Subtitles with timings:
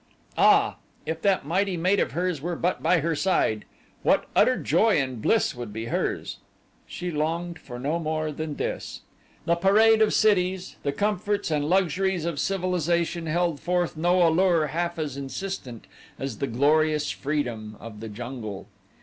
[0.39, 3.65] Ah, if that mighty mate of hers were but by her side!
[4.01, 6.37] What utter joy and bliss would be hers!
[6.87, 9.01] She longed for no more than this.
[9.45, 14.97] The parade of cities, the comforts and luxuries of civilization held forth no allure half
[14.97, 15.85] as insistent
[16.17, 18.65] as the glorious freedom of the jungle.